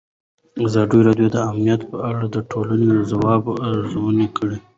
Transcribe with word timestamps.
ازادي 0.65 0.99
راډیو 1.07 1.27
د 1.31 1.37
امنیت 1.49 1.81
په 1.91 1.97
اړه 2.09 2.23
د 2.35 2.37
ټولنې 2.51 2.87
د 2.93 2.97
ځواب 3.11 3.43
ارزونه 3.69 4.25
کړې. 4.37 4.57